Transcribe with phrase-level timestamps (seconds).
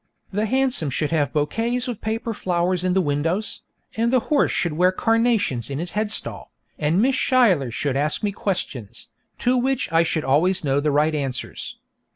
[0.33, 3.61] The hansom should have bouquets of paper flowers in the windows,
[3.95, 8.31] and the horse should wear carnations in his headstall, and Miss Schuyler should ask me
[8.31, 11.77] questions, to which I should always know the right answers.